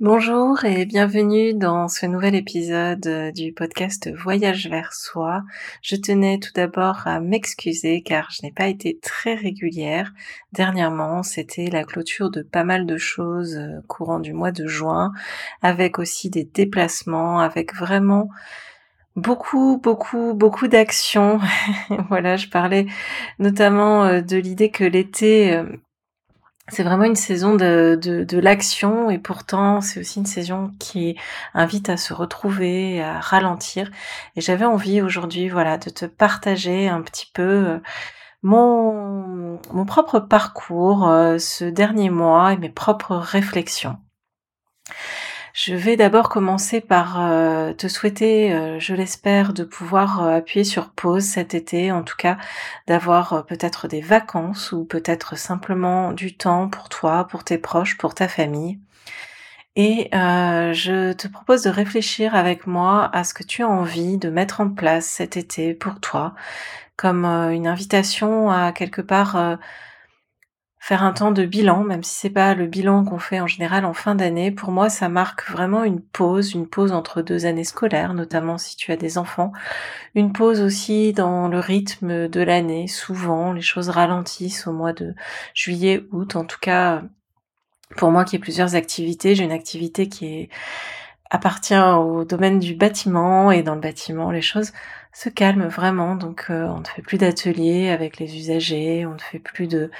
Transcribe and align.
Bonjour 0.00 0.64
et 0.64 0.86
bienvenue 0.86 1.52
dans 1.52 1.86
ce 1.88 2.06
nouvel 2.06 2.34
épisode 2.34 3.06
euh, 3.06 3.30
du 3.32 3.52
podcast 3.52 4.10
Voyage 4.10 4.66
vers 4.66 4.94
soi. 4.94 5.42
Je 5.82 5.94
tenais 5.94 6.38
tout 6.38 6.52
d'abord 6.54 7.06
à 7.06 7.20
m'excuser 7.20 8.00
car 8.00 8.30
je 8.30 8.42
n'ai 8.42 8.50
pas 8.50 8.68
été 8.68 8.98
très 8.98 9.34
régulière. 9.34 10.14
Dernièrement, 10.54 11.22
c'était 11.22 11.66
la 11.66 11.84
clôture 11.84 12.30
de 12.30 12.40
pas 12.40 12.64
mal 12.64 12.86
de 12.86 12.96
choses 12.96 13.58
euh, 13.58 13.82
courant 13.88 14.20
du 14.20 14.32
mois 14.32 14.52
de 14.52 14.66
juin, 14.66 15.12
avec 15.60 15.98
aussi 15.98 16.30
des 16.30 16.44
déplacements, 16.44 17.40
avec 17.40 17.74
vraiment 17.74 18.30
beaucoup, 19.16 19.76
beaucoup, 19.76 20.32
beaucoup 20.32 20.66
d'actions. 20.66 21.40
voilà, 22.08 22.36
je 22.36 22.48
parlais 22.48 22.86
notamment 23.38 24.04
euh, 24.04 24.22
de 24.22 24.38
l'idée 24.38 24.70
que 24.70 24.84
l'été 24.84 25.62
c'est 26.70 26.82
vraiment 26.82 27.04
une 27.04 27.16
saison 27.16 27.56
de, 27.56 28.38
l'action 28.40 29.10
et 29.10 29.18
pourtant 29.18 29.80
c'est 29.80 30.00
aussi 30.00 30.18
une 30.18 30.26
saison 30.26 30.72
qui 30.78 31.16
invite 31.54 31.88
à 31.88 31.96
se 31.96 32.12
retrouver, 32.12 33.02
à 33.02 33.20
ralentir. 33.20 33.90
Et 34.36 34.40
j'avais 34.40 34.64
envie 34.64 35.02
aujourd'hui, 35.02 35.48
voilà, 35.48 35.78
de 35.78 35.90
te 35.90 36.04
partager 36.06 36.88
un 36.88 37.02
petit 37.02 37.30
peu 37.32 37.42
euh, 37.42 37.78
mon, 38.42 39.60
mon 39.72 39.84
propre 39.84 40.20
parcours, 40.20 41.08
euh, 41.08 41.38
ce 41.38 41.64
dernier 41.64 42.10
mois 42.10 42.52
et 42.52 42.56
mes 42.56 42.70
propres 42.70 43.16
réflexions. 43.16 43.98
Je 45.52 45.74
vais 45.74 45.96
d'abord 45.96 46.28
commencer 46.28 46.80
par 46.80 47.20
euh, 47.20 47.72
te 47.72 47.88
souhaiter, 47.88 48.52
euh, 48.52 48.78
je 48.78 48.94
l'espère, 48.94 49.52
de 49.52 49.64
pouvoir 49.64 50.22
euh, 50.22 50.36
appuyer 50.36 50.64
sur 50.64 50.90
pause 50.90 51.24
cet 51.24 51.54
été, 51.54 51.90
en 51.90 52.02
tout 52.02 52.16
cas 52.16 52.38
d'avoir 52.86 53.44
peut-être 53.46 53.88
des 53.88 54.00
vacances 54.00 54.70
ou 54.72 54.84
peut-être 54.84 55.36
simplement 55.36 56.12
du 56.12 56.36
temps 56.36 56.68
pour 56.68 56.88
toi, 56.88 57.26
pour 57.26 57.42
tes 57.42 57.58
proches, 57.58 57.98
pour 57.98 58.14
ta 58.14 58.28
famille. 58.28 58.78
Et 59.76 60.10
je 60.12 61.12
te 61.12 61.28
propose 61.28 61.62
de 61.62 61.70
réfléchir 61.70 62.34
avec 62.34 62.66
moi 62.66 63.08
à 63.12 63.24
ce 63.24 63.32
que 63.34 63.44
tu 63.44 63.62
as 63.62 63.68
envie 63.68 64.18
de 64.18 64.28
mettre 64.28 64.60
en 64.60 64.68
place 64.68 65.06
cet 65.06 65.36
été 65.36 65.74
pour 65.74 66.00
toi, 66.00 66.34
comme 66.96 67.24
une 67.24 67.66
invitation 67.66 68.50
à 68.50 68.72
quelque 68.72 69.00
part 69.00 69.58
faire 70.82 71.02
un 71.04 71.12
temps 71.12 71.30
de 71.30 71.44
bilan, 71.44 71.84
même 71.84 72.02
si 72.02 72.14
c'est 72.14 72.30
pas 72.30 72.54
le 72.54 72.66
bilan 72.66 73.04
qu'on 73.04 73.18
fait 73.18 73.38
en 73.38 73.46
général 73.46 73.84
en 73.84 73.92
fin 73.92 74.14
d'année. 74.14 74.50
Pour 74.50 74.72
moi, 74.72 74.88
ça 74.88 75.10
marque 75.10 75.48
vraiment 75.50 75.84
une 75.84 76.00
pause, 76.00 76.54
une 76.54 76.66
pause 76.66 76.90
entre 76.92 77.20
deux 77.20 77.44
années 77.44 77.64
scolaires, 77.64 78.14
notamment 78.14 78.56
si 78.56 78.76
tu 78.76 78.90
as 78.90 78.96
des 78.96 79.18
enfants. 79.18 79.52
Une 80.14 80.32
pause 80.32 80.62
aussi 80.62 81.12
dans 81.12 81.48
le 81.48 81.58
rythme 81.60 82.28
de 82.28 82.40
l'année. 82.40 82.88
Souvent, 82.88 83.52
les 83.52 83.60
choses 83.60 83.90
ralentissent 83.90 84.66
au 84.66 84.72
mois 84.72 84.94
de 84.94 85.14
juillet, 85.54 86.06
août. 86.12 86.34
En 86.34 86.46
tout 86.46 86.58
cas, 86.58 87.02
pour 87.96 88.10
moi 88.10 88.24
qui 88.24 88.36
ai 88.36 88.38
plusieurs 88.38 88.74
activités, 88.74 89.34
j'ai 89.34 89.44
une 89.44 89.52
activité 89.52 90.08
qui 90.08 90.26
est 90.26 90.48
appartient 91.30 91.78
au 91.78 92.24
domaine 92.24 92.58
du 92.58 92.74
bâtiment 92.74 93.50
et 93.50 93.62
dans 93.62 93.74
le 93.74 93.80
bâtiment 93.80 94.30
les 94.30 94.42
choses 94.42 94.72
se 95.12 95.28
calment 95.28 95.66
vraiment. 95.66 96.14
Donc 96.14 96.46
euh, 96.50 96.66
on 96.66 96.80
ne 96.80 96.84
fait 96.84 97.02
plus 97.02 97.18
d'ateliers 97.18 97.90
avec 97.90 98.18
les 98.18 98.36
usagers 98.36 99.06
on 99.06 99.14
ne 99.14 99.18
fait 99.18 99.38
plus 99.38 99.66
de 99.66 99.90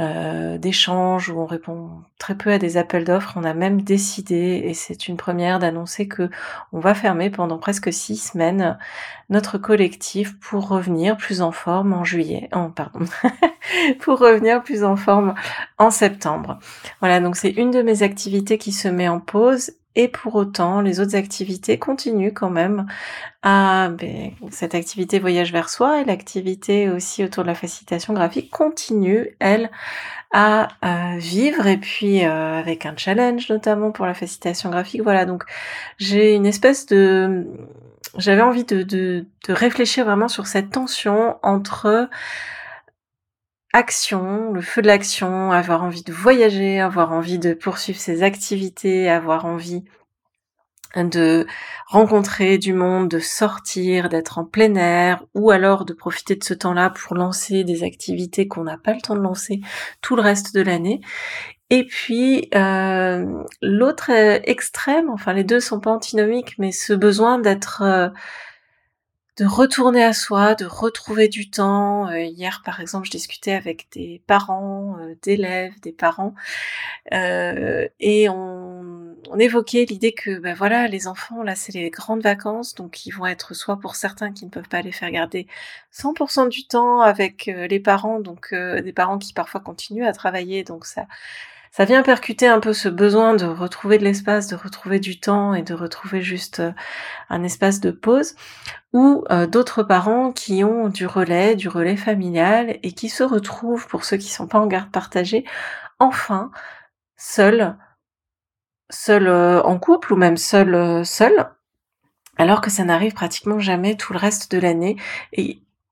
euh, 0.00 0.58
d'échanges 0.58 1.28
où 1.28 1.40
on 1.40 1.44
répond 1.44 1.90
très 2.18 2.36
peu 2.36 2.52
à 2.52 2.58
des 2.58 2.76
appels 2.76 3.04
d'offres. 3.04 3.34
On 3.36 3.44
a 3.44 3.52
même 3.52 3.82
décidé 3.82 4.62
et 4.64 4.72
c'est 4.72 5.08
une 5.08 5.16
première 5.16 5.58
d'annoncer 5.58 6.06
que 6.06 6.30
on 6.72 6.78
va 6.78 6.94
fermer 6.94 7.30
pendant 7.30 7.58
presque 7.58 7.92
six 7.92 8.16
semaines 8.16 8.78
notre 9.28 9.58
collectif 9.58 10.38
pour 10.38 10.68
revenir 10.68 11.16
plus 11.16 11.42
en 11.42 11.50
forme 11.50 11.92
en 11.92 12.04
juillet 12.04 12.48
oh, 12.54 12.68
pardon 12.74 13.00
pour 14.00 14.18
revenir 14.18 14.62
plus 14.62 14.84
en 14.84 14.96
forme 14.96 15.34
en 15.78 15.90
septembre. 15.90 16.58
Voilà 17.00 17.20
donc 17.20 17.36
c'est 17.36 17.50
une 17.50 17.70
de 17.70 17.82
mes 17.82 18.02
activités 18.02 18.56
qui 18.56 18.72
se 18.72 18.88
met 18.88 19.08
en 19.08 19.20
pause 19.20 19.72
et 19.94 20.08
pour 20.08 20.34
autant, 20.36 20.80
les 20.80 21.00
autres 21.00 21.16
activités 21.16 21.78
continuent 21.78 22.32
quand 22.32 22.50
même 22.50 22.86
à 23.42 23.88
ben, 23.90 24.30
cette 24.50 24.74
activité 24.74 25.18
voyage 25.18 25.52
vers 25.52 25.68
soi 25.68 26.00
et 26.00 26.04
l'activité 26.04 26.88
aussi 26.90 27.24
autour 27.24 27.42
de 27.42 27.48
la 27.48 27.54
facilitation 27.54 28.14
graphique 28.14 28.50
continue, 28.50 29.36
elle, 29.40 29.70
à 30.30 30.68
euh, 30.84 31.18
vivre 31.18 31.66
et 31.66 31.78
puis 31.78 32.24
euh, 32.24 32.58
avec 32.58 32.86
un 32.86 32.96
challenge 32.96 33.48
notamment 33.48 33.90
pour 33.90 34.06
la 34.06 34.14
facilitation 34.14 34.70
graphique. 34.70 35.02
Voilà, 35.02 35.24
donc 35.24 35.44
j'ai 35.96 36.34
une 36.34 36.46
espèce 36.46 36.86
de 36.86 37.46
j'avais 38.16 38.42
envie 38.42 38.64
de, 38.64 38.82
de, 38.82 39.26
de 39.46 39.52
réfléchir 39.52 40.04
vraiment 40.04 40.28
sur 40.28 40.46
cette 40.46 40.70
tension 40.70 41.36
entre 41.42 42.08
action, 43.72 44.52
le 44.52 44.60
feu 44.60 44.82
de 44.82 44.86
l'action, 44.86 45.52
avoir 45.52 45.82
envie 45.82 46.02
de 46.02 46.12
voyager, 46.12 46.80
avoir 46.80 47.12
envie 47.12 47.38
de 47.38 47.54
poursuivre 47.54 47.98
ses 47.98 48.22
activités, 48.22 49.08
avoir 49.08 49.44
envie 49.44 49.84
de 50.96 51.46
rencontrer 51.86 52.58
du 52.58 52.72
monde, 52.72 53.08
de 53.08 53.18
sortir, 53.18 54.08
d'être 54.08 54.38
en 54.38 54.44
plein 54.44 54.74
air, 54.74 55.22
ou 55.34 55.50
alors 55.50 55.84
de 55.84 55.92
profiter 55.92 56.34
de 56.34 56.44
ce 56.44 56.54
temps-là 56.54 56.90
pour 56.90 57.14
lancer 57.14 57.62
des 57.64 57.84
activités 57.84 58.48
qu'on 58.48 58.64
n'a 58.64 58.78
pas 58.78 58.94
le 58.94 59.00
temps 59.00 59.14
de 59.14 59.20
lancer 59.20 59.60
tout 60.00 60.16
le 60.16 60.22
reste 60.22 60.54
de 60.54 60.62
l'année. 60.62 61.00
Et 61.70 61.84
puis 61.84 62.48
euh, 62.54 63.44
l'autre 63.60 64.10
extrême, 64.10 65.10
enfin 65.10 65.34
les 65.34 65.44
deux 65.44 65.60
sont 65.60 65.80
pas 65.80 65.90
antinomiques, 65.90 66.54
mais 66.58 66.72
ce 66.72 66.94
besoin 66.94 67.38
d'être 67.38 67.82
euh, 67.82 68.08
de 69.38 69.46
retourner 69.46 70.02
à 70.02 70.12
soi, 70.12 70.56
de 70.56 70.64
retrouver 70.64 71.28
du 71.28 71.48
temps. 71.48 72.08
Euh, 72.08 72.22
hier, 72.22 72.62
par 72.64 72.80
exemple, 72.80 73.06
je 73.06 73.12
discutais 73.12 73.52
avec 73.52 73.86
des 73.92 74.20
parents, 74.26 74.96
euh, 74.98 75.14
d'élèves, 75.22 75.78
des 75.80 75.92
parents, 75.92 76.34
euh, 77.12 77.86
et 78.00 78.28
on, 78.28 79.16
évoquait 79.38 79.84
l'idée 79.84 80.12
que, 80.12 80.38
ben 80.40 80.54
voilà, 80.54 80.88
les 80.88 81.06
enfants, 81.06 81.42
là, 81.44 81.54
c'est 81.54 81.72
les 81.72 81.90
grandes 81.90 82.22
vacances, 82.22 82.74
donc 82.74 83.06
ils 83.06 83.12
vont 83.12 83.26
être 83.26 83.54
soit 83.54 83.78
pour 83.78 83.94
certains 83.94 84.32
qui 84.32 84.44
ne 84.44 84.50
peuvent 84.50 84.68
pas 84.68 84.82
les 84.82 84.90
faire 84.90 85.10
garder 85.12 85.46
100% 85.92 86.48
du 86.48 86.66
temps 86.66 87.00
avec 87.00 87.46
les 87.46 87.78
parents, 87.78 88.20
donc 88.20 88.52
des 88.52 88.92
parents 88.92 89.18
qui 89.18 89.32
parfois 89.32 89.60
continuent 89.60 90.06
à 90.06 90.12
travailler, 90.12 90.64
donc 90.64 90.86
ça 90.86 91.06
ça 91.70 91.84
vient 91.84 92.02
percuter 92.02 92.46
un 92.46 92.60
peu 92.60 92.72
ce 92.72 92.88
besoin 92.88 93.34
de 93.34 93.44
retrouver 93.44 93.98
de 93.98 94.04
l'espace, 94.04 94.48
de 94.48 94.56
retrouver 94.56 95.00
du 95.00 95.20
temps 95.20 95.54
et 95.54 95.62
de 95.62 95.74
retrouver 95.74 96.22
juste 96.22 96.60
euh, 96.60 96.72
un 97.28 97.42
espace 97.42 97.80
de 97.80 97.90
pause, 97.90 98.34
ou 98.92 99.24
euh, 99.30 99.46
d'autres 99.46 99.82
parents 99.82 100.32
qui 100.32 100.64
ont 100.64 100.88
du 100.88 101.06
relais, 101.06 101.56
du 101.56 101.68
relais 101.68 101.96
familial 101.96 102.78
et 102.82 102.92
qui 102.92 103.08
se 103.08 103.22
retrouvent, 103.22 103.86
pour 103.86 104.04
ceux 104.04 104.16
qui 104.16 104.30
sont 104.30 104.46
pas 104.46 104.58
en 104.58 104.66
garde 104.66 104.90
partagée, 104.90 105.44
enfin 105.98 106.50
seuls, 107.16 107.76
seuls 108.90 109.28
euh, 109.28 109.62
en 109.62 109.78
couple 109.78 110.12
ou 110.12 110.16
même 110.16 110.36
seuls, 110.36 111.04
seuls, 111.04 111.50
alors 112.38 112.60
que 112.60 112.70
ça 112.70 112.84
n'arrive 112.84 113.14
pratiquement 113.14 113.58
jamais 113.58 113.96
tout 113.96 114.12
le 114.12 114.18
reste 114.18 114.50
de 114.50 114.58
l'année 114.58 114.96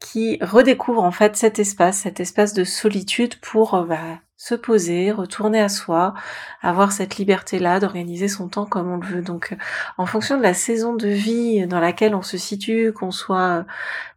qui 0.00 0.38
redécouvrent 0.40 1.04
en 1.04 1.12
fait 1.12 1.36
cet 1.36 1.58
espace, 1.58 1.98
cet 1.98 2.20
espace 2.20 2.54
de 2.54 2.64
solitude 2.64 3.36
pour 3.40 3.84
bah, 3.84 4.18
se 4.40 4.54
poser, 4.54 5.12
retourner 5.12 5.60
à 5.60 5.68
soi, 5.68 6.14
avoir 6.62 6.92
cette 6.92 7.18
liberté-là 7.18 7.78
d'organiser 7.78 8.26
son 8.26 8.48
temps 8.48 8.64
comme 8.64 8.90
on 8.90 8.96
le 8.96 9.06
veut. 9.06 9.22
Donc, 9.22 9.54
en 9.98 10.06
fonction 10.06 10.38
de 10.38 10.42
la 10.42 10.54
saison 10.54 10.94
de 10.94 11.08
vie 11.08 11.66
dans 11.66 11.78
laquelle 11.78 12.14
on 12.14 12.22
se 12.22 12.38
situe, 12.38 12.94
qu'on 12.94 13.10
soit 13.10 13.66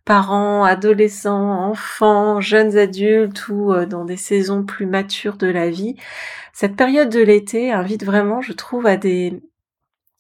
parents, 0.06 0.64
adolescents, 0.64 1.70
enfants, 1.70 2.40
jeunes 2.40 2.78
adultes 2.78 3.50
ou 3.50 3.74
euh, 3.74 3.86
dans 3.86 4.06
des 4.06 4.16
saisons 4.16 4.64
plus 4.64 4.86
matures 4.86 5.36
de 5.36 5.48
la 5.48 5.70
vie, 5.70 5.98
cette 6.54 6.78
période 6.78 7.10
de 7.10 7.22
l'été 7.22 7.74
invite 7.74 8.06
vraiment, 8.06 8.40
je 8.40 8.54
trouve, 8.54 8.86
à 8.86 8.96
des 8.96 9.44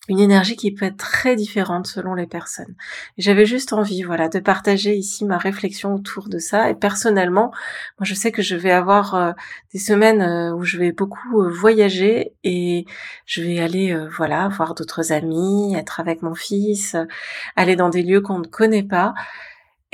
une 0.09 0.19
énergie 0.19 0.57
qui 0.57 0.71
peut 0.71 0.85
être 0.85 0.97
très 0.97 1.37
différente 1.37 1.87
selon 1.87 2.13
les 2.13 2.27
personnes. 2.27 2.75
J'avais 3.17 3.45
juste 3.45 3.71
envie, 3.71 4.03
voilà, 4.03 4.27
de 4.27 4.39
partager 4.39 4.95
ici 4.95 5.23
ma 5.23 5.37
réflexion 5.37 5.95
autour 5.95 6.27
de 6.27 6.39
ça. 6.39 6.69
Et 6.69 6.75
personnellement, 6.75 7.51
moi, 7.97 8.03
je 8.03 8.13
sais 8.13 8.33
que 8.33 8.41
je 8.41 8.55
vais 8.55 8.71
avoir 8.71 9.15
euh, 9.15 9.31
des 9.71 9.79
semaines 9.79 10.21
euh, 10.21 10.53
où 10.53 10.63
je 10.63 10.77
vais 10.77 10.91
beaucoup 10.91 11.41
euh, 11.41 11.49
voyager 11.49 12.33
et 12.43 12.85
je 13.25 13.41
vais 13.41 13.59
aller, 13.59 13.97
voilà, 14.17 14.49
voir 14.49 14.75
d'autres 14.75 15.13
amis, 15.13 15.73
être 15.75 16.01
avec 16.01 16.21
mon 16.21 16.35
fils, 16.35 16.97
aller 17.55 17.77
dans 17.77 17.89
des 17.89 18.03
lieux 18.03 18.19
qu'on 18.19 18.39
ne 18.39 18.47
connaît 18.47 18.83
pas. 18.83 19.13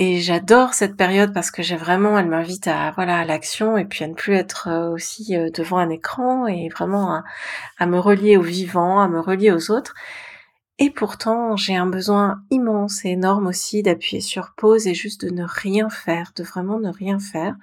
Et 0.01 0.21
j'adore 0.21 0.73
cette 0.73 0.95
période 0.95 1.33
parce 1.33 1.51
que 1.51 1.61
j'ai 1.61 1.75
vraiment, 1.75 2.17
elle 2.17 2.27
m'invite 2.27 2.67
à 2.67 2.91
voilà 2.91 3.19
à 3.19 3.25
l'action 3.25 3.77
et 3.77 3.83
puis 3.83 4.05
à 4.05 4.07
ne 4.07 4.13
plus 4.13 4.33
être 4.33 4.69
euh, 4.69 4.89
aussi 4.93 5.35
euh, 5.35 5.49
devant 5.51 5.77
un 5.77 5.89
écran 5.89 6.47
et 6.47 6.69
vraiment 6.69 7.13
à, 7.13 7.23
à 7.79 7.85
me 7.85 7.99
relier 7.99 8.37
au 8.37 8.41
vivant, 8.41 9.01
à 9.01 9.09
me 9.09 9.19
relier 9.19 9.51
aux 9.51 9.71
autres. 9.71 9.93
Et 10.81 10.91
pourtant, 10.91 11.57
j'ai 11.57 11.75
un 11.75 11.87
besoin 11.87 12.41
immense 12.51 13.03
et 13.03 13.09
énorme 13.09 13.47
aussi 13.47 13.83
d'appuyer 13.83 14.21
sur 14.21 14.53
pause 14.55 14.87
et 14.87 14.93
juste 14.93 15.25
de 15.25 15.29
ne 15.29 15.43
rien 15.45 15.89
faire, 15.89 16.31
de 16.37 16.41
vraiment 16.41 16.79
ne 16.79 16.89
rien 16.89 17.19
faire. 17.19 17.57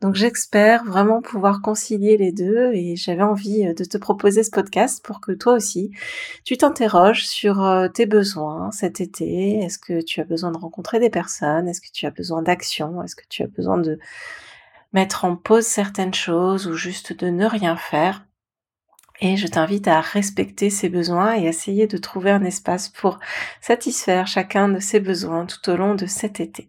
Donc 0.00 0.14
j'espère 0.14 0.84
vraiment 0.84 1.20
pouvoir 1.20 1.62
concilier 1.62 2.16
les 2.16 2.30
deux 2.30 2.70
et 2.72 2.94
j'avais 2.94 3.24
envie 3.24 3.66
euh, 3.66 3.74
de 3.74 3.82
te 3.82 3.98
proposer 3.98 4.44
ce 4.44 4.52
podcast 4.52 5.04
pour 5.04 5.20
que 5.20 5.32
toi 5.32 5.54
aussi, 5.54 5.90
tu 6.44 6.56
t'interroges 6.56 7.26
sur 7.26 7.60
euh, 7.60 7.88
tes 7.88 8.06
besoins 8.06 8.70
cet 8.70 9.00
été. 9.00 9.58
Est-ce 9.58 9.80
que 9.80 10.00
tu 10.00 10.20
as 10.20 10.24
besoin 10.24 10.52
de 10.52 10.58
rencontrer 10.58 11.00
des 11.00 11.10
personnes? 11.10 11.66
Est-ce 11.66 11.80
que 11.80 11.90
tu 11.92 12.06
as 12.06 12.12
besoin 12.12 12.40
d'action? 12.40 13.02
Est-ce 13.02 13.16
que 13.16 13.26
tu 13.28 13.42
as 13.42 13.48
besoin 13.48 13.78
de 13.78 13.98
mettre 14.92 15.24
en 15.24 15.34
pause 15.34 15.66
certaines 15.66 16.14
choses 16.14 16.68
ou 16.68 16.74
juste 16.74 17.18
de 17.18 17.30
ne 17.30 17.46
rien 17.46 17.74
faire? 17.76 18.24
Et 19.20 19.36
je 19.36 19.46
t'invite 19.46 19.86
à 19.86 20.00
respecter 20.00 20.70
ces 20.70 20.88
besoins 20.88 21.36
et 21.36 21.44
essayer 21.44 21.86
de 21.86 21.98
trouver 21.98 22.30
un 22.30 22.44
espace 22.44 22.88
pour 22.88 23.18
satisfaire 23.60 24.26
chacun 24.26 24.68
de 24.68 24.80
ces 24.80 25.00
besoins 25.00 25.46
tout 25.46 25.70
au 25.70 25.76
long 25.76 25.94
de 25.94 26.06
cet 26.06 26.40
été. 26.40 26.68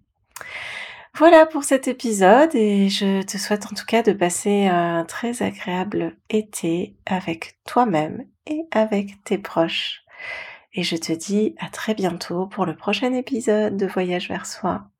Voilà 1.15 1.45
pour 1.45 1.63
cet 1.63 1.88
épisode 1.88 2.56
et 2.56 2.89
je 2.89 3.21
te 3.21 3.38
souhaite 3.38 3.65
en 3.65 3.75
tout 3.75 3.86
cas 3.86 4.01
de 4.01 4.13
passer 4.13 4.68
un 4.68 5.03
très 5.06 5.44
agréable 5.44 6.15
été 6.30 6.95
avec 7.06 7.57
toi-même 7.65 8.25
et 8.48 8.63
avec 8.71 9.24
tes 9.24 9.38
proches. 9.38 10.03
Et 10.74 10.83
je 10.83 10.95
te 10.95 11.12
dis 11.12 11.56
à 11.59 11.69
très 11.69 11.94
bientôt 11.94 12.48
pour 12.48 12.65
le 12.65 12.75
prochain 12.75 13.13
épisode 13.13 13.75
de 13.75 13.88
Voyage 13.88 14.30
vers 14.30 14.45
soi. 14.45 14.91